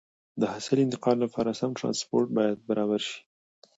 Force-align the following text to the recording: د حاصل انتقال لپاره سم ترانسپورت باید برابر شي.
د 0.39 0.41
حاصل 0.53 0.77
انتقال 0.85 1.17
لپاره 1.25 1.57
سم 1.59 1.71
ترانسپورت 1.79 2.27
باید 2.37 2.57
برابر 2.69 3.01
شي. 3.07 3.19